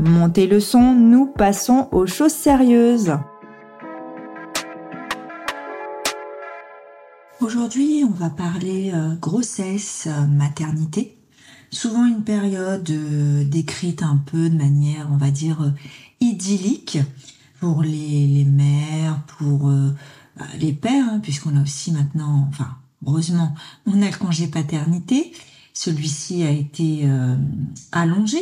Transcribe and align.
Montez 0.00 0.46
le 0.46 0.60
son, 0.60 0.94
nous 0.94 1.26
passons 1.26 1.88
aux 1.90 2.06
choses 2.06 2.32
sérieuses. 2.32 3.18
Aujourd'hui, 7.40 8.04
on 8.08 8.12
va 8.12 8.30
parler 8.30 8.92
euh, 8.94 9.16
grossesse, 9.16 10.06
euh, 10.06 10.26
maternité. 10.26 11.18
Souvent 11.72 12.06
une 12.06 12.22
période 12.22 12.88
euh, 12.90 13.42
décrite 13.42 14.04
un 14.04 14.22
peu 14.24 14.48
de 14.48 14.56
manière, 14.56 15.08
on 15.10 15.16
va 15.16 15.32
dire, 15.32 15.74
idyllique 16.20 16.98
pour 17.58 17.82
les, 17.82 18.44
mères, 18.44 19.20
pour 19.36 19.68
bah, 20.36 20.46
les 20.60 20.74
pères, 20.74 21.08
hein, 21.10 21.18
puisqu'on 21.20 21.56
a 21.56 21.62
aussi 21.62 21.90
maintenant, 21.90 22.46
enfin, 22.48 22.76
heureusement, 23.04 23.52
on 23.84 24.00
a 24.00 24.08
le 24.08 24.16
congé 24.16 24.46
paternité. 24.46 25.32
Celui-ci 25.74 26.44
a 26.44 26.50
été 26.50 27.08
allongé 27.90 28.38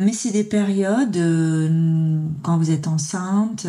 mais 0.00 0.14
c'est 0.14 0.30
des 0.30 0.44
périodes, 0.44 1.16
euh, 1.16 2.18
quand 2.42 2.56
vous 2.56 2.70
êtes 2.70 2.88
enceinte, 2.88 3.66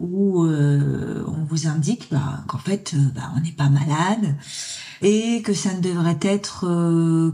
où 0.00 0.42
euh, 0.42 1.22
on 1.28 1.44
vous 1.44 1.68
indique 1.68 2.08
bah, 2.10 2.42
qu'en 2.48 2.58
fait, 2.58 2.94
euh, 2.94 2.98
bah, 3.14 3.30
on 3.36 3.40
n'est 3.40 3.52
pas 3.52 3.68
malade 3.68 4.34
et 5.02 5.42
que 5.42 5.52
ça 5.52 5.74
ne 5.74 5.80
devrait 5.80 6.18
être 6.22 6.62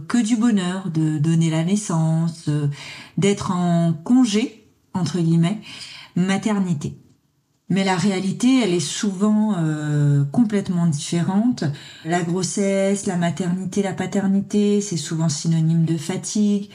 que 0.09 0.20
du 0.20 0.37
bonheur 0.37 0.91
de 0.91 1.19
donner 1.19 1.51
la 1.51 1.62
naissance, 1.62 2.51
d'être 3.17 3.53
en 3.53 3.92
congé, 3.92 4.67
entre 4.92 5.20
guillemets, 5.20 5.61
maternité. 6.17 6.98
Mais 7.69 7.85
la 7.85 7.95
réalité, 7.95 8.62
elle 8.64 8.75
est 8.75 8.81
souvent 8.81 9.55
complètement 10.33 10.87
différente. 10.87 11.62
La 12.05 12.23
grossesse, 12.23 13.07
la 13.07 13.17
maternité, 13.17 13.83
la 13.83 13.92
paternité, 13.92 14.81
c'est 14.81 14.97
souvent 14.97 15.29
synonyme 15.29 15.85
de 15.85 15.97
fatigue, 15.97 16.70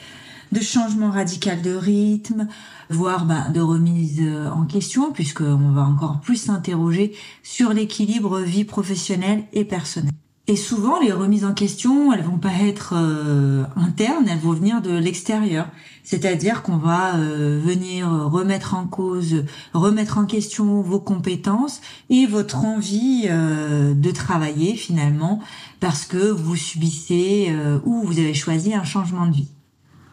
de 0.52 0.60
changement 0.60 1.10
radical 1.10 1.62
de 1.62 1.74
rythme, 1.74 2.48
voire 2.90 3.24
bah, 3.24 3.48
de 3.52 3.60
remise 3.60 4.20
euh, 4.20 4.48
en 4.50 4.64
question, 4.64 5.12
puisqu'on 5.12 5.72
va 5.72 5.82
encore 5.82 6.20
plus 6.20 6.36
s'interroger 6.36 7.14
sur 7.42 7.72
l'équilibre 7.72 8.40
vie 8.40 8.64
professionnelle 8.64 9.44
et 9.52 9.64
personnelle. 9.64 10.12
Et 10.48 10.54
souvent, 10.54 11.00
les 11.00 11.10
remises 11.10 11.44
en 11.44 11.54
question, 11.54 12.12
elles 12.12 12.22
vont 12.22 12.38
pas 12.38 12.52
être 12.62 12.94
euh, 12.96 13.64
internes, 13.74 14.28
elles 14.28 14.38
vont 14.38 14.52
venir 14.52 14.80
de 14.80 14.92
l'extérieur. 14.92 15.66
C'est-à-dire 16.04 16.62
qu'on 16.62 16.76
va 16.76 17.16
euh, 17.16 17.60
venir 17.60 18.08
remettre 18.08 18.74
en 18.74 18.86
cause, 18.86 19.42
remettre 19.74 20.18
en 20.18 20.24
question 20.24 20.82
vos 20.82 21.00
compétences 21.00 21.80
et 22.10 22.26
votre 22.26 22.58
envie 22.58 23.26
de 23.28 24.10
travailler 24.12 24.76
finalement 24.76 25.40
parce 25.80 26.04
que 26.04 26.30
vous 26.30 26.54
subissez 26.54 27.52
ou 27.84 28.02
vous 28.02 28.20
avez 28.20 28.34
choisi 28.34 28.72
un 28.72 28.84
changement 28.84 29.26
de 29.26 29.34
vie. 29.34 29.55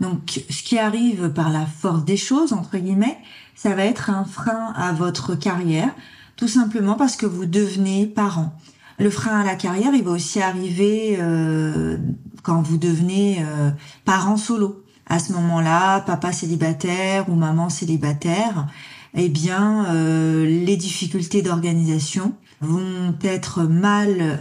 Donc, 0.02 0.44
ce 0.50 0.64
qui 0.64 0.78
arrive 0.78 1.30
par 1.30 1.50
la 1.50 1.66
force 1.66 2.04
des 2.04 2.18
choses, 2.18 2.54
entre 2.54 2.78
guillemets, 2.78 3.18
ça 3.56 3.76
va 3.76 3.86
être 3.86 4.10
un 4.10 4.26
frein 4.26 4.74
à 4.76 4.92
votre 4.92 5.36
carrière, 5.36 5.94
tout 6.36 6.48
simplement 6.48 6.96
parce 6.96 7.16
que 7.16 7.26
vous 7.26 7.46
devenez 7.46 8.08
parent. 8.08 8.58
Le 9.00 9.10
frein 9.10 9.40
à 9.40 9.44
la 9.44 9.56
carrière, 9.56 9.94
il 9.94 10.04
va 10.04 10.12
aussi 10.12 10.42
arriver 10.42 11.18
euh, 11.20 11.98
quand 12.44 12.62
vous 12.62 12.78
devenez 12.78 13.38
euh, 13.40 13.72
parent 14.06 14.38
solo. 14.38 14.84
À 15.08 15.20
ce 15.20 15.34
moment-là, 15.34 16.02
papa 16.02 16.32
célibataire 16.32 17.28
ou 17.30 17.36
maman 17.36 17.70
célibataire, 17.70 18.68
eh 19.16 19.30
bien, 19.30 19.86
euh, 19.88 20.46
les 20.46 20.78
difficultés 20.78 21.42
d'organisation 21.42 22.34
vont 22.62 23.14
être 23.24 23.64
mal 23.64 24.40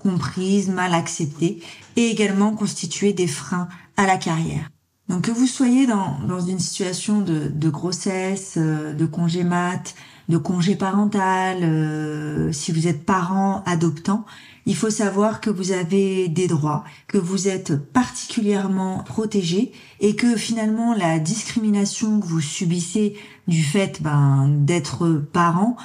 comprises, 0.00 0.68
mal 0.68 0.94
acceptées 0.94 1.60
et 1.96 2.06
également 2.06 2.54
constituer 2.54 3.12
des 3.12 3.26
freins 3.26 3.68
à 4.00 4.06
la 4.06 4.16
carrière. 4.16 4.70
Donc 5.10 5.22
que 5.22 5.30
vous 5.30 5.46
soyez 5.46 5.86
dans, 5.86 6.18
dans 6.26 6.40
une 6.40 6.58
situation 6.58 7.20
de, 7.20 7.48
de 7.48 7.68
grossesse, 7.68 8.54
euh, 8.56 8.94
de 8.94 9.04
congé 9.04 9.44
mat, 9.44 9.94
de 10.30 10.38
congé 10.38 10.74
parental, 10.74 11.58
euh, 11.62 12.50
si 12.50 12.72
vous 12.72 12.86
êtes 12.86 13.04
parent 13.04 13.62
adoptant, 13.66 14.24
il 14.64 14.74
faut 14.74 14.88
savoir 14.88 15.42
que 15.42 15.50
vous 15.50 15.72
avez 15.72 16.28
des 16.28 16.48
droits, 16.48 16.84
que 17.08 17.18
vous 17.18 17.48
êtes 17.48 17.76
particulièrement 17.76 19.02
protégé 19.04 19.72
et 20.00 20.16
que 20.16 20.34
finalement 20.34 20.94
la 20.94 21.18
discrimination 21.18 22.20
que 22.20 22.26
vous 22.26 22.40
subissez 22.40 23.18
du 23.48 23.62
fait 23.62 24.00
ben, 24.00 24.48
d'être 24.48 25.22
parent, 25.30 25.76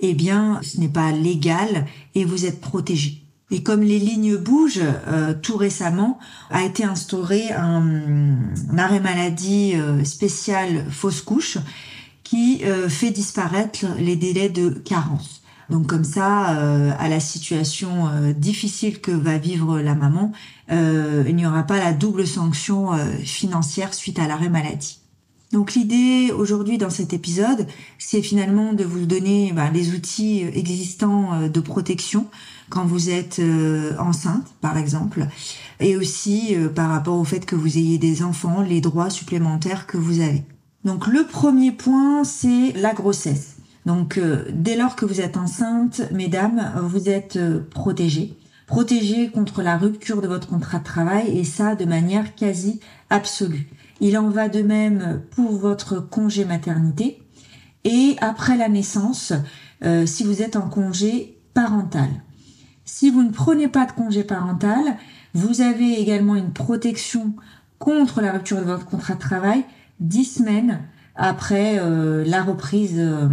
eh 0.00 0.12
bien 0.12 0.60
ce 0.62 0.78
n'est 0.78 0.88
pas 0.88 1.10
légal 1.10 1.86
et 2.14 2.26
vous 2.26 2.44
êtes 2.44 2.60
protégé. 2.60 3.21
Et 3.52 3.62
comme 3.62 3.82
les 3.82 3.98
lignes 3.98 4.38
bougent, 4.38 4.80
euh, 5.08 5.34
tout 5.34 5.58
récemment 5.58 6.18
a 6.48 6.64
été 6.64 6.84
instauré 6.84 7.52
un, 7.52 8.38
arrêt 8.78 8.98
maladie 8.98 9.74
euh, 9.74 10.02
spécial 10.04 10.86
fausse 10.90 11.20
couche 11.20 11.58
qui 12.24 12.64
euh, 12.64 12.88
fait 12.88 13.10
disparaître 13.10 13.84
les 13.98 14.16
délais 14.16 14.48
de 14.48 14.70
carence. 14.70 15.42
Donc 15.68 15.86
comme 15.86 16.04
ça, 16.04 16.48
à 16.98 17.08
la 17.08 17.20
situation 17.20 18.10
difficile 18.36 19.00
que 19.00 19.10
va 19.10 19.38
vivre 19.38 19.80
la 19.80 19.94
maman, 19.94 20.32
il 20.68 21.34
n'y 21.34 21.46
aura 21.46 21.62
pas 21.62 21.78
la 21.78 21.92
double 21.92 22.26
sanction 22.26 22.90
financière 23.24 23.94
suite 23.94 24.18
à 24.18 24.26
l'arrêt 24.26 24.50
maladie. 24.50 25.01
Donc 25.52 25.74
l'idée 25.74 26.32
aujourd'hui 26.34 26.78
dans 26.78 26.90
cet 26.90 27.12
épisode, 27.12 27.66
c'est 27.98 28.22
finalement 28.22 28.72
de 28.72 28.84
vous 28.84 29.04
donner 29.04 29.52
bah, 29.52 29.70
les 29.72 29.94
outils 29.94 30.40
existants 30.54 31.48
de 31.48 31.60
protection 31.60 32.26
quand 32.72 32.86
vous 32.86 33.10
êtes 33.10 33.38
euh, 33.38 33.92
enceinte, 33.98 34.46
par 34.62 34.78
exemple, 34.78 35.26
et 35.78 35.94
aussi 35.96 36.56
euh, 36.56 36.70
par 36.70 36.88
rapport 36.88 37.18
au 37.18 37.24
fait 37.24 37.44
que 37.44 37.54
vous 37.54 37.76
ayez 37.76 37.98
des 37.98 38.22
enfants, 38.22 38.62
les 38.62 38.80
droits 38.80 39.10
supplémentaires 39.10 39.86
que 39.86 39.98
vous 39.98 40.20
avez. 40.20 40.42
Donc 40.84 41.06
le 41.06 41.24
premier 41.24 41.70
point, 41.70 42.24
c'est 42.24 42.72
la 42.72 42.94
grossesse. 42.94 43.56
Donc 43.84 44.16
euh, 44.16 44.44
dès 44.54 44.74
lors 44.74 44.96
que 44.96 45.04
vous 45.04 45.20
êtes 45.20 45.36
enceinte, 45.36 46.00
mesdames, 46.12 46.72
vous 46.82 47.10
êtes 47.10 47.38
protégées. 47.68 48.38
Protégées 48.66 49.28
contre 49.28 49.60
la 49.60 49.76
rupture 49.76 50.22
de 50.22 50.28
votre 50.28 50.48
contrat 50.48 50.78
de 50.78 50.84
travail 50.84 51.38
et 51.38 51.44
ça 51.44 51.74
de 51.74 51.84
manière 51.84 52.34
quasi 52.34 52.80
absolue. 53.10 53.68
Il 54.00 54.18
en 54.18 54.28
va 54.30 54.48
de 54.48 54.62
même 54.62 55.22
pour 55.30 55.52
votre 55.52 56.00
congé 56.00 56.44
maternité 56.44 57.22
et 57.84 58.16
après 58.20 58.56
la 58.56 58.68
naissance, 58.68 59.32
si 60.06 60.24
vous 60.24 60.42
êtes 60.42 60.56
en 60.56 60.68
congé 60.68 61.38
parental. 61.54 62.08
Si 62.84 63.10
vous 63.10 63.22
ne 63.22 63.30
prenez 63.30 63.68
pas 63.68 63.86
de 63.86 63.92
congé 63.92 64.24
parental, 64.24 64.96
vous 65.34 65.60
avez 65.60 66.00
également 66.00 66.36
une 66.36 66.52
protection 66.52 67.34
contre 67.78 68.20
la 68.20 68.32
rupture 68.32 68.58
de 68.58 68.64
votre 68.64 68.86
contrat 68.86 69.14
de 69.14 69.20
travail 69.20 69.64
dix 70.00 70.24
semaines 70.24 70.80
après 71.14 71.78
euh, 71.78 72.24
la 72.24 72.42
reprise 72.42 72.94
euh, 72.96 73.28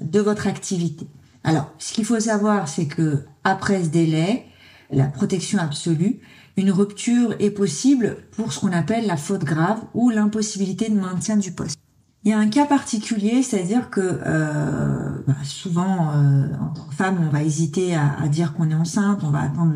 de 0.00 0.20
votre 0.20 0.46
activité. 0.46 1.06
Alors, 1.44 1.72
ce 1.78 1.92
qu'il 1.92 2.04
faut 2.04 2.20
savoir, 2.20 2.68
c'est 2.68 2.86
que 2.86 3.24
après 3.44 3.84
ce 3.84 3.88
délai, 3.88 4.46
la 4.90 5.06
protection 5.06 5.58
absolue, 5.58 6.20
une 6.56 6.70
rupture 6.70 7.34
est 7.38 7.50
possible 7.50 8.16
pour 8.32 8.52
ce 8.52 8.60
qu'on 8.60 8.72
appelle 8.72 9.06
la 9.06 9.16
faute 9.16 9.44
grave 9.44 9.80
ou 9.94 10.10
l'impossibilité 10.10 10.88
de 10.88 10.98
maintien 10.98 11.36
du 11.36 11.52
poste. 11.52 11.78
Il 12.24 12.30
y 12.30 12.32
a 12.32 12.38
un 12.38 12.48
cas 12.48 12.64
particulier, 12.64 13.42
c'est-à-dire 13.42 13.88
que 13.88 14.00
euh, 14.00 15.10
bah, 15.28 15.34
souvent, 15.44 16.10
euh, 16.10 16.46
en 16.60 16.74
tant 16.74 16.82
que 16.88 16.94
femme, 16.94 17.18
on 17.24 17.28
va 17.28 17.42
hésiter 17.42 17.94
à, 17.94 18.26
dire 18.26 18.54
qu'on 18.54 18.70
est 18.70 18.74
enceinte, 18.74 19.20
on 19.22 19.30
va 19.30 19.42
attendre 19.42 19.74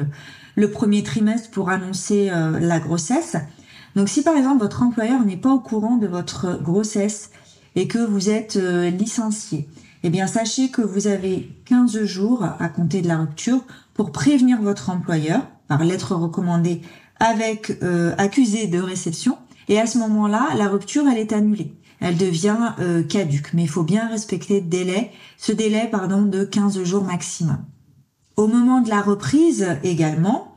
le, 0.57 0.71
premier 0.71 1.03
trimestre 1.03 1.51
pour 1.51 1.71
annoncer 1.71 2.29
euh, 2.31 2.59
la 2.59 2.81
grossesse. 2.81 3.37
Donc 3.95 4.09
si 4.09 4.23
par 4.23 4.37
exemple 4.37 4.61
votre 4.61 4.83
employeur 4.83 5.25
n'est 5.25 5.37
pas 5.37 5.53
au 5.53 5.61
courant 5.61 5.97
de 5.97 6.07
votre 6.07 6.61
grossesse 6.61 7.31
et 7.77 7.87
que 7.87 7.99
vous 7.99 8.31
êtes 8.31 8.57
licencié, 8.57 9.69
eh 10.03 10.11
bien 10.11 10.27
sachez 10.27 10.71
que 10.71 10.83
vous 10.83 11.09
avez 11.09 11.51
15 11.67 12.05
jours 12.05 12.45
à 12.45 12.69
compter 12.69 13.03
de 13.03 13.09
la 13.09 13.19
rupture 13.19 13.65
pour 13.95 14.13
prévenir 14.13 14.63
votre 14.63 14.91
employeur 14.91 15.43
par 15.71 15.85
lettre 15.85 16.15
recommandée 16.15 16.83
avec 17.19 17.73
accusé 18.19 18.67
de 18.67 18.79
réception 18.79 19.39
et 19.69 19.79
à 19.79 19.87
ce 19.87 19.99
moment-là, 19.99 20.49
la 20.57 20.69
rupture 20.69 21.05
elle 21.07 21.19
est 21.19 21.33
annulée 21.33 21.75
elle 22.01 22.17
devient 22.17 22.73
euh, 22.81 23.03
caduque. 23.03 23.53
Mais 23.55 23.63
il 23.63 23.69
faut 23.69 23.83
bien 23.83 24.09
respecter 24.09 24.61
le 24.61 24.67
délai, 24.67 25.13
ce 25.37 25.53
délai 25.53 25.89
pardon, 25.91 26.23
de 26.23 26.45
15 26.45 26.83
jours 26.83 27.05
maximum. 27.05 27.59
Au 28.37 28.47
moment 28.47 28.81
de 28.81 28.89
la 28.89 29.03
reprise 29.03 29.67
également, 29.85 30.50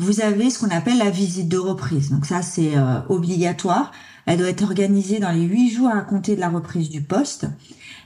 vous 0.00 0.20
avez 0.20 0.50
ce 0.50 0.58
qu'on 0.58 0.74
appelle 0.74 0.98
la 0.98 1.10
visite 1.10 1.48
de 1.48 1.58
reprise. 1.58 2.10
Donc 2.10 2.26
ça, 2.26 2.42
c'est 2.42 2.76
euh, 2.76 3.00
obligatoire. 3.08 3.92
Elle 4.26 4.38
doit 4.38 4.48
être 4.48 4.62
organisée 4.62 5.18
dans 5.18 5.30
les 5.30 5.42
8 5.42 5.70
jours 5.70 5.88
à 5.88 6.00
compter 6.00 6.34
de 6.34 6.40
la 6.40 6.48
reprise 6.48 6.90
du 6.90 7.02
poste. 7.02 7.46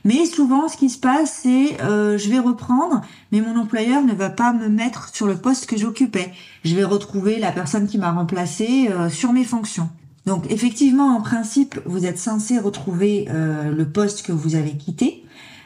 Mais 0.05 0.27
souvent, 0.27 0.69
ce 0.69 0.77
qui 0.77 0.91
se 0.91 0.99
passe, 0.99 1.41
c'est 1.43 1.81
euh, 1.83 2.19
je 2.19 2.29
vais 2.29 2.39
reprendre, 2.39 3.01
mais 3.33 3.41
mon 3.41 3.59
employeur 3.59 4.03
ne 4.03 4.13
va 4.13 4.29
pas 4.29 4.53
me 4.53 4.69
mettre 4.69 5.15
sur 5.15 5.27
le 5.27 5.37
poste 5.37 5.67
que 5.67 5.79
j'occupais. 5.79 6.33
Je 6.65 6.75
vais 6.75 6.85
retrouver 6.85 7.39
la 7.39 7.53
personne 7.53 7.87
qui 7.87 7.99
m'a 7.99 8.13
remplacé 8.13 8.91
sur 9.11 9.33
mes 9.33 9.45
fonctions. 9.45 9.89
Donc 10.27 10.51
effectivement, 10.51 11.15
en 11.15 11.21
principe, 11.21 11.79
vous 11.85 12.07
êtes 12.07 12.19
censé 12.19 12.59
retrouver 12.59 13.27
euh, 13.29 13.71
le 13.71 13.89
poste 13.89 14.23
que 14.23 14.33
vous 14.33 14.55
avez 14.55 14.77
quitté, 14.77 15.25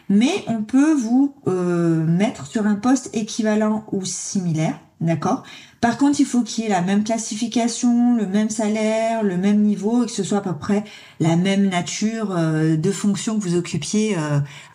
mais 0.09 0.45
on 0.49 0.63
peut 0.63 0.95
vous 0.95 1.35
euh, 1.47 2.05
mettre 2.05 2.47
sur 2.47 2.67
un 2.67 2.75
poste 2.75 3.11
équivalent 3.15 3.85
ou 3.93 4.05
similaire, 4.05 4.79
d'accord? 5.01 5.43
Par 5.81 5.97
contre, 5.97 6.21
il 6.21 6.27
faut 6.27 6.43
qu'il 6.43 6.65
y 6.65 6.67
ait 6.67 6.71
la 6.71 6.83
même 6.83 7.05
classification, 7.05 8.17
le 8.17 8.27
même 8.27 8.51
salaire, 8.51 9.23
le 9.23 9.37
même 9.37 9.63
niveau 9.63 10.03
et 10.03 10.07
que 10.07 10.13
ce 10.13 10.25
soit 10.25 10.39
à 10.39 10.43
peu 10.43 10.55
près 10.57 10.85
la 11.21 11.37
même 11.37 11.69
nature 11.69 12.33
euh, 12.33 12.77
de 12.77 12.91
fonction 12.91 13.39
que 13.39 13.45
vous 13.45 13.57
occupiez 13.57 14.17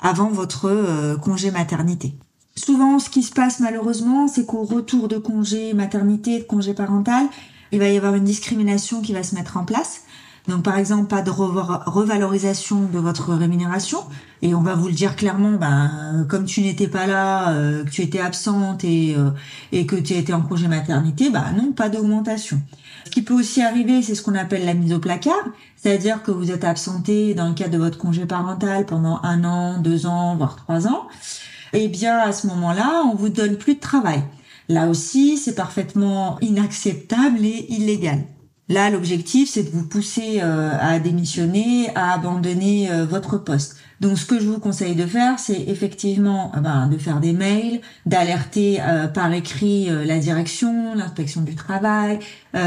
avant 0.01 0.29
votre 0.29 1.17
congé 1.21 1.51
maternité. 1.51 2.13
Souvent, 2.55 2.99
ce 2.99 3.09
qui 3.09 3.23
se 3.23 3.31
passe 3.31 3.59
malheureusement, 3.59 4.27
c'est 4.27 4.45
qu'au 4.45 4.63
retour 4.63 5.07
de 5.07 5.17
congé 5.17 5.73
maternité, 5.73 6.39
de 6.39 6.43
congé 6.43 6.73
parental, 6.73 7.25
il 7.71 7.79
va 7.79 7.89
y 7.89 7.97
avoir 7.97 8.13
une 8.13 8.23
discrimination 8.23 9.01
qui 9.01 9.13
va 9.13 9.23
se 9.23 9.33
mettre 9.33 9.57
en 9.57 9.65
place. 9.65 10.03
Donc 10.47 10.63
par 10.63 10.77
exemple, 10.77 11.07
pas 11.07 11.21
de 11.21 11.29
revalorisation 11.29 12.81
de 12.91 12.99
votre 12.99 13.33
rémunération. 13.33 13.99
Et 14.41 14.53
on 14.53 14.61
va 14.61 14.75
vous 14.75 14.87
le 14.87 14.93
dire 14.93 15.15
clairement, 15.15 15.53
ben, 15.53 16.25
comme 16.27 16.43
tu 16.43 16.61
n'étais 16.61 16.89
pas 16.89 17.07
là, 17.07 17.51
euh, 17.51 17.85
que 17.85 17.89
tu 17.89 18.01
étais 18.01 18.19
absente 18.19 18.83
et, 18.83 19.15
euh, 19.17 19.29
et 19.71 19.85
que 19.85 19.95
tu 19.95 20.13
étais 20.13 20.33
en 20.33 20.41
congé 20.41 20.67
maternité, 20.67 21.29
ben 21.29 21.45
non, 21.55 21.71
pas 21.71 21.87
d'augmentation. 21.87 22.61
Ce 23.05 23.09
qui 23.09 23.21
peut 23.21 23.33
aussi 23.33 23.61
arriver, 23.61 24.01
c'est 24.01 24.15
ce 24.15 24.21
qu'on 24.21 24.35
appelle 24.35 24.65
la 24.65 24.73
mise 24.73 24.91
au 24.91 24.99
placard, 24.99 25.45
c'est-à-dire 25.77 26.23
que 26.23 26.31
vous 26.31 26.51
êtes 26.51 26.65
absenté 26.65 27.33
dans 27.33 27.47
le 27.47 27.53
cadre 27.53 27.71
de 27.71 27.77
votre 27.77 27.97
congé 27.97 28.25
parental 28.25 28.85
pendant 28.85 29.21
un 29.23 29.45
an, 29.45 29.79
deux 29.79 30.07
ans, 30.07 30.35
voire 30.35 30.57
trois 30.57 30.87
ans. 30.87 31.07
Eh 31.71 31.87
bien 31.87 32.17
à 32.17 32.33
ce 32.33 32.47
moment-là, 32.47 33.03
on 33.05 33.15
vous 33.15 33.29
donne 33.29 33.55
plus 33.57 33.75
de 33.75 33.79
travail. 33.79 34.23
Là 34.67 34.87
aussi, 34.87 35.37
c'est 35.37 35.55
parfaitement 35.55 36.37
inacceptable 36.41 37.45
et 37.45 37.65
illégal. 37.69 38.23
Là, 38.73 38.89
l'objectif, 38.89 39.51
c'est 39.51 39.61
de 39.61 39.69
vous 39.69 39.85
pousser 39.85 40.39
euh, 40.41 40.71
à 40.81 40.97
démissionner, 40.97 41.91
à 41.93 42.11
abandonner 42.13 42.89
euh, 42.91 43.05
votre 43.05 43.37
poste. 43.37 43.77
Donc, 44.01 44.17
ce 44.17 44.25
que 44.25 44.39
je 44.39 44.47
vous 44.47 44.57
conseille 44.57 44.95
de 44.95 45.05
faire, 45.05 45.37
c'est 45.37 45.65
effectivement 45.67 46.51
euh, 46.55 46.59
ben, 46.59 46.87
de 46.87 46.97
faire 46.97 47.19
des 47.19 47.33
mails, 47.33 47.81
d'alerter 48.07 48.79
par 49.13 49.31
écrit 49.31 49.89
la 50.05 50.17
direction, 50.17 50.95
l'inspection 50.95 51.41
du 51.41 51.53
travail, 51.53 52.17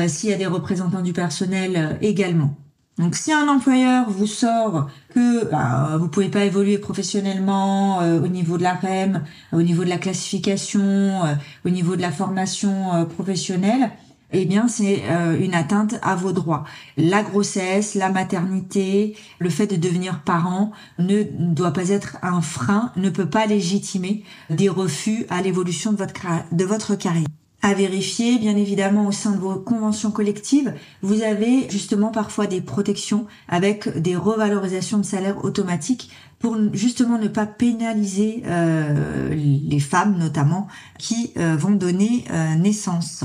s'il 0.07 0.31
y 0.31 0.33
a 0.33 0.37
des 0.37 0.47
représentants 0.47 1.03
du 1.03 1.13
personnel 1.13 1.99
également. 2.01 2.55
Donc 2.99 3.15
si 3.15 3.31
un 3.31 3.47
employeur 3.49 4.09
vous 4.09 4.27
sort 4.27 4.89
que 5.11 5.45
bah, 5.51 5.99
vous 5.99 6.09
pouvez 6.09 6.31
pas 6.31 6.45
évoluer 6.45 6.79
professionnellement 6.79 8.01
euh, 8.01 8.23
au 8.23 8.29
niveau 8.29 8.57
de 8.57 8.63
la 8.63 8.73
REM, 8.73 9.23
au 9.53 9.61
niveau 9.61 9.85
de 9.85 9.91
la 9.91 9.99
classification, 9.99 10.81
euh, 10.81 11.35
au 11.67 11.69
niveau 11.69 11.97
de 11.97 12.01
la 12.01 12.11
formation 12.11 12.95
euh, 12.95 13.05
professionnelle, 13.05 13.91
eh 14.33 14.45
bien 14.45 14.69
c'est 14.69 15.03
une 15.41 15.55
atteinte 15.55 15.97
à 16.03 16.17
vos 16.17 16.33
droits. 16.33 16.65
La 16.97 17.23
grossesse, 17.23 17.95
la 17.95 18.11
maternité, 18.11 19.17
le 19.39 19.51
fait 19.51 19.67
de 19.67 19.77
devenir 19.77 20.23
parent 20.23 20.73
ne 20.99 21.23
doit 21.23 21.73
pas 21.73 21.91
être 21.91 22.17
un 22.23 22.41
frein, 22.41 22.93
ne 22.97 23.11
peut 23.11 23.29
pas 23.29 23.47
légitimer 23.47 24.25
des 24.51 24.69
refus 24.69 25.27
à 25.31 25.43
l'évolution 25.43 25.93
de 25.93 25.99
votre, 25.99 26.15
de 26.53 26.65
votre 26.65 26.97
carrière 26.97 27.27
à 27.67 27.75
vérifier, 27.75 28.39
bien 28.39 28.57
évidemment, 28.57 29.09
au 29.09 29.13
sein 29.13 29.33
de 29.33 29.39
vos 29.39 29.57
conventions 29.57 30.13
collectives, 30.13 30.73
vous 31.03 31.23
avez 31.23 31.69
justement 31.69 32.13
parfois 32.13 32.47
des 32.47 32.61
protections 32.61 33.27
avec 33.49 33.89
des 34.01 34.15
revalorisations 34.15 34.99
de 34.99 35.05
salaire 35.05 35.45
automatiques 35.45 36.11
pour 36.39 36.57
justement 36.75 37.19
ne 37.19 37.27
pas 37.27 37.47
pénaliser 37.47 38.45
euh, 38.47 39.35
les 39.35 39.81
femmes 39.81 40.17
notamment 40.17 40.69
qui 40.99 41.33
euh, 41.39 41.57
vont 41.57 41.73
donner 41.73 42.25
euh, 42.31 42.55
naissance. 42.55 43.25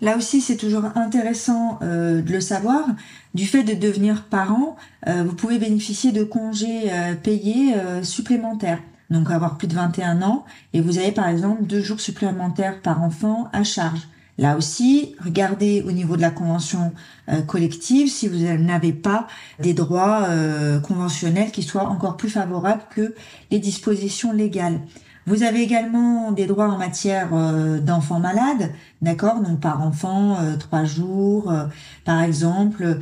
Là 0.00 0.16
aussi, 0.16 0.40
c'est 0.40 0.56
toujours 0.56 0.84
intéressant 0.94 1.80
de 1.82 2.22
le 2.26 2.40
savoir. 2.40 2.86
Du 3.34 3.46
fait 3.46 3.64
de 3.64 3.74
devenir 3.74 4.24
parent, 4.26 4.76
vous 5.06 5.34
pouvez 5.34 5.58
bénéficier 5.58 6.12
de 6.12 6.22
congés 6.22 6.88
payés 7.24 7.74
supplémentaires 8.04 8.78
donc 9.10 9.30
avoir 9.30 9.56
plus 9.56 9.68
de 9.68 9.74
21 9.74 10.22
ans, 10.22 10.44
et 10.74 10.80
vous 10.80 10.98
avez 10.98 11.12
par 11.12 11.28
exemple 11.28 11.64
deux 11.64 11.80
jours 11.80 12.00
supplémentaires 12.00 12.80
par 12.82 13.02
enfant 13.02 13.48
à 13.52 13.64
charge. 13.64 14.08
Là 14.36 14.56
aussi, 14.56 15.16
regardez 15.24 15.82
au 15.82 15.90
niveau 15.90 16.16
de 16.16 16.20
la 16.20 16.30
convention 16.30 16.92
euh, 17.28 17.42
collective 17.42 18.08
si 18.08 18.28
vous 18.28 18.38
n'avez 18.38 18.92
pas 18.92 19.26
des 19.58 19.74
droits 19.74 20.26
euh, 20.28 20.78
conventionnels 20.78 21.50
qui 21.50 21.64
soient 21.64 21.88
encore 21.88 22.16
plus 22.16 22.30
favorables 22.30 22.84
que 22.94 23.14
les 23.50 23.58
dispositions 23.58 24.32
légales. 24.32 24.80
Vous 25.28 25.42
avez 25.42 25.60
également 25.60 26.32
des 26.32 26.46
droits 26.46 26.68
en 26.68 26.78
matière 26.78 27.34
euh, 27.34 27.80
d'enfants 27.80 28.18
malades, 28.18 28.72
d'accord? 29.02 29.42
Donc 29.42 29.60
par 29.60 29.82
enfant, 29.82 30.38
euh, 30.40 30.56
trois 30.56 30.84
jours, 30.84 31.50
euh, 31.50 31.66
par 32.06 32.22
exemple. 32.22 32.98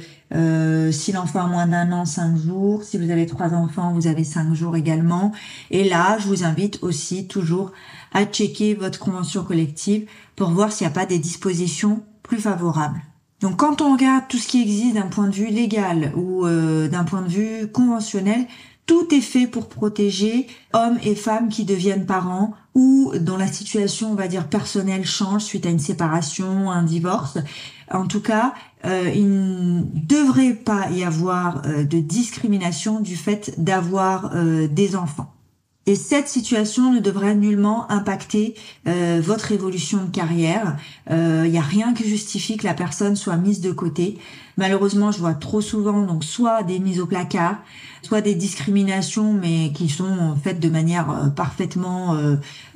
si 0.91 1.13
l'enfant 1.13 1.45
a 1.45 1.47
moins 1.47 1.69
d'un 1.69 1.93
an, 1.93 2.05
cinq 2.05 2.37
jours. 2.37 2.83
Si 2.83 2.99
vous 2.99 3.13
avez 3.13 3.27
trois 3.27 3.55
enfants, 3.55 3.93
vous 3.93 4.09
avez 4.09 4.25
cinq 4.25 4.55
jours 4.55 4.75
également. 4.75 5.31
Et 5.71 5.89
là, 5.89 6.19
je 6.19 6.27
vous 6.27 6.43
invite 6.43 6.83
aussi 6.83 7.29
toujours 7.29 7.71
à 8.13 8.25
checker 8.25 8.75
votre 8.75 8.99
convention 8.99 9.45
collective 9.45 10.09
pour 10.35 10.51
voir 10.51 10.73
s'il 10.73 10.85
n'y 10.89 10.93
a 10.93 10.95
pas 10.95 11.07
des 11.07 11.21
dispositions 11.21 12.03
plus 12.25 12.39
favorables. 12.39 13.01
Donc 13.41 13.59
quand 13.59 13.83
on 13.83 13.93
regarde 13.93 14.25
tout 14.29 14.39
ce 14.39 14.49
qui 14.49 14.61
existe 14.61 14.97
d'un 14.97 15.07
point 15.07 15.29
de 15.29 15.35
vue 15.35 15.47
légal 15.47 16.13
ou 16.17 16.45
d'un 16.89 17.05
point 17.05 17.23
de 17.23 17.29
vue 17.29 17.69
conventionnel, 17.69 18.47
tout 18.87 19.13
est 19.13 19.21
fait 19.21 19.47
pour 19.47 19.69
protéger 19.69 20.47
hommes 20.73 20.99
et 21.03 21.15
femmes 21.15 21.49
qui 21.49 21.65
deviennent 21.65 22.07
parents 22.07 22.55
ou 22.75 23.13
dont 23.19 23.37
la 23.37 23.49
situation, 23.49 24.13
on 24.13 24.15
va 24.15 24.29
dire, 24.29 24.49
personnelle 24.49 25.05
change 25.05 25.43
suite 25.43 25.67
à 25.67 25.71
une 25.71 25.79
séparation, 25.79 26.71
un 26.71 26.83
divorce. 26.83 27.39
En 27.91 28.07
tout 28.07 28.21
cas, 28.21 28.55
euh, 28.85 29.11
il 29.15 29.29
ne 29.29 29.83
devrait 29.83 30.55
pas 30.55 30.91
y 30.91 31.05
avoir 31.05 31.63
euh, 31.67 31.85
de 31.85 31.99
discrimination 31.99 33.01
du 33.01 33.17
fait 33.17 33.55
d'avoir 33.59 34.33
euh, 34.35 34.69
des 34.69 34.97
enfants. 34.97 35.36
Et 35.89 35.95
cette 35.95 36.27
situation 36.27 36.93
ne 36.93 36.99
devrait 36.99 37.37
nullement 37.37 37.89
impacter 37.93 38.55
euh, 38.89 39.21
votre 39.23 39.53
évolution 39.53 40.05
de 40.05 40.11
carrière. 40.11 40.77
Il 41.09 41.15
euh, 41.15 41.49
n'y 41.49 41.59
a 41.59 41.63
rien 41.63 41.95
qui 41.95 42.09
justifie 42.09 42.57
que 42.57 42.67
la 42.67 42.75
personne 42.75 43.15
soit 43.15 43.37
mise 43.37 43.61
de 43.61 43.71
côté. 43.71 44.19
Malheureusement, 44.57 45.13
je 45.13 45.21
vois 45.21 45.35
trop 45.35 45.61
souvent 45.61 46.03
donc 46.03 46.25
soit 46.25 46.65
des 46.65 46.81
mises 46.81 46.99
au 46.99 47.07
placard, 47.07 47.59
soit 48.03 48.21
des 48.21 48.35
discriminations, 48.35 49.33
mais 49.33 49.71
qui 49.73 49.89
sont 49.89 50.37
faites 50.43 50.59
de 50.59 50.69
manière 50.69 51.09
euh, 51.11 51.29
parfaitement 51.29 52.17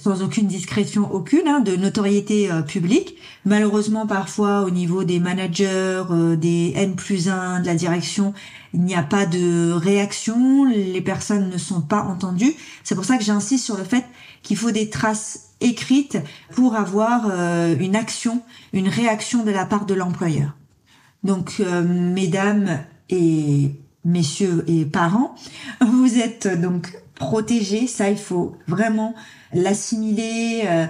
sans 0.02 0.22
aucune 0.22 0.46
discrétion 0.46 1.12
aucune, 1.12 1.46
hein, 1.46 1.60
de 1.60 1.76
notoriété 1.76 2.48
publique. 2.66 3.16
Malheureusement, 3.44 4.06
parfois 4.06 4.62
au 4.62 4.70
niveau 4.70 5.04
des 5.04 5.20
managers, 5.20 6.02
des 6.38 6.72
N 6.74 6.94
plus 6.94 7.28
1, 7.28 7.60
de 7.60 7.66
la 7.66 7.74
direction, 7.74 8.32
il 8.72 8.82
n'y 8.82 8.94
a 8.94 9.02
pas 9.02 9.26
de 9.26 9.72
réaction, 9.72 10.64
les 10.64 11.00
personnes 11.00 11.50
ne 11.50 11.58
sont 11.58 11.80
pas 11.80 12.02
entendues. 12.02 12.54
C'est 12.84 12.94
pour 12.94 13.04
ça 13.04 13.18
que 13.18 13.24
j'insiste 13.24 13.64
sur 13.64 13.76
le 13.76 13.84
fait 13.84 14.04
qu'il 14.42 14.56
faut 14.56 14.70
des 14.70 14.90
traces 14.90 15.50
écrites 15.60 16.18
pour 16.54 16.76
avoir 16.76 17.28
euh, 17.30 17.76
une 17.78 17.96
action, 17.96 18.42
une 18.72 18.88
réaction 18.88 19.44
de 19.44 19.50
la 19.50 19.66
part 19.66 19.86
de 19.86 19.94
l'employeur. 19.94 20.56
Donc, 21.22 21.56
euh, 21.60 21.82
mesdames 21.82 22.80
et 23.10 23.72
messieurs 24.04 24.64
et 24.66 24.84
parents, 24.84 25.34
vous 25.80 26.18
êtes 26.18 26.48
donc 26.60 26.96
protégés. 27.20 27.86
Ça, 27.86 28.10
il 28.10 28.18
faut 28.18 28.56
vraiment 28.66 29.14
l'assimiler, 29.52 30.62
euh, 30.66 30.86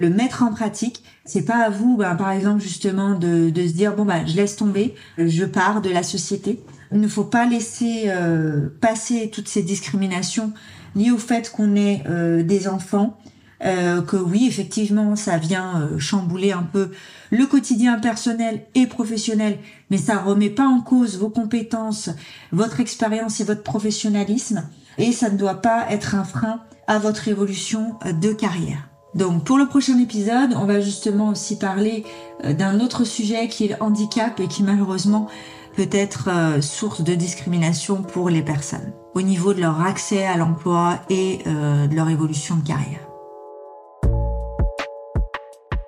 le 0.00 0.10
mettre 0.10 0.42
en 0.42 0.52
pratique. 0.52 1.04
C'est 1.24 1.44
pas 1.44 1.64
à 1.64 1.70
vous, 1.70 1.96
ben, 1.96 2.16
par 2.16 2.32
exemple, 2.32 2.60
justement, 2.60 3.16
de, 3.16 3.50
de 3.50 3.66
se 3.68 3.72
dire 3.72 3.94
bon 3.94 4.04
ben, 4.04 4.26
je 4.26 4.34
laisse 4.34 4.56
tomber, 4.56 4.94
je 5.18 5.44
pars 5.44 5.80
de 5.80 5.90
la 5.90 6.02
société. 6.02 6.60
Il 6.90 7.00
ne 7.00 7.08
faut 7.08 7.24
pas 7.24 7.46
laisser 7.46 8.04
euh, 8.06 8.68
passer 8.80 9.30
toutes 9.32 9.48
ces 9.48 9.62
discriminations 9.62 10.52
liées 10.96 11.10
au 11.10 11.18
fait 11.18 11.50
qu'on 11.50 11.76
ait 11.76 12.02
euh, 12.08 12.42
des 12.42 12.66
enfants. 12.66 13.18
Euh, 13.64 14.02
que 14.02 14.16
oui, 14.16 14.46
effectivement, 14.46 15.16
ça 15.16 15.38
vient 15.38 15.80
euh, 15.80 15.98
chambouler 15.98 16.52
un 16.52 16.62
peu 16.62 16.90
le 17.30 17.46
quotidien 17.46 17.98
personnel 17.98 18.66
et 18.74 18.86
professionnel, 18.86 19.58
mais 19.90 19.96
ça 19.96 20.18
remet 20.18 20.50
pas 20.50 20.66
en 20.66 20.80
cause 20.80 21.18
vos 21.18 21.30
compétences, 21.30 22.10
votre 22.52 22.80
expérience 22.80 23.40
et 23.40 23.44
votre 23.44 23.62
professionnalisme, 23.62 24.68
et 24.98 25.12
ça 25.12 25.30
ne 25.30 25.36
doit 25.36 25.62
pas 25.62 25.86
être 25.90 26.14
un 26.14 26.24
frein 26.24 26.60
à 26.86 26.98
votre 26.98 27.28
évolution 27.28 27.94
de 28.04 28.32
carrière. 28.32 28.88
Donc 29.14 29.44
pour 29.44 29.58
le 29.58 29.66
prochain 29.66 29.98
épisode, 29.98 30.54
on 30.56 30.66
va 30.66 30.80
justement 30.80 31.28
aussi 31.28 31.56
parler 31.56 32.04
d'un 32.42 32.80
autre 32.80 33.04
sujet 33.04 33.48
qui 33.48 33.64
est 33.64 33.68
le 33.68 33.82
handicap 33.82 34.38
et 34.40 34.48
qui 34.48 34.64
malheureusement 34.64 35.28
peut 35.76 35.88
être 35.90 36.28
euh, 36.28 36.60
source 36.60 37.02
de 37.02 37.14
discrimination 37.14 38.02
pour 38.02 38.30
les 38.30 38.42
personnes 38.42 38.92
au 39.14 39.22
niveau 39.22 39.54
de 39.54 39.60
leur 39.60 39.80
accès 39.80 40.24
à 40.24 40.36
l'emploi 40.36 40.98
et 41.08 41.40
euh, 41.46 41.86
de 41.86 41.94
leur 41.94 42.08
évolution 42.08 42.56
de 42.56 42.66
carrière. 42.66 43.13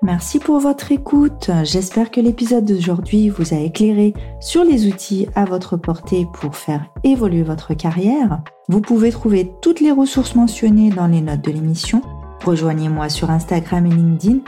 Merci 0.06 0.38
pour 0.38 0.60
votre 0.60 0.92
écoute. 0.92 1.50
J'espère 1.64 2.12
que 2.12 2.20
l'épisode 2.20 2.64
d'aujourd'hui 2.64 3.28
vous 3.28 3.52
a 3.52 3.56
éclairé 3.56 4.14
sur 4.38 4.62
les 4.62 4.86
outils 4.86 5.26
à 5.34 5.44
votre 5.44 5.76
portée 5.76 6.28
pour 6.32 6.54
faire 6.54 6.86
évoluer 7.02 7.42
votre 7.42 7.75
carrière. 7.75 8.40
Vous 8.68 8.80
pouvez 8.80 9.10
trouver 9.10 9.50
toutes 9.60 9.80
les 9.80 9.90
ressources 9.90 10.36
mentionnées 10.36 10.90
dans 10.90 11.08
les 11.08 11.22
notes 11.22 11.42
de 11.44 11.50
l'émission. 11.50 12.02
Rejoignez-moi 12.44 13.08
sur 13.08 13.32
Instagram 13.32 13.84
et 13.84 13.90
LinkedIn. 13.90 14.38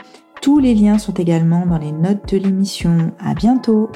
Tous 0.41 0.59
les 0.59 0.73
liens 0.73 0.97
sont 0.97 1.15
également 1.15 1.65
dans 1.65 1.77
les 1.77 1.91
notes 1.91 2.33
de 2.33 2.37
l'émission. 2.37 3.11
À 3.19 3.33
bientôt! 3.33 3.89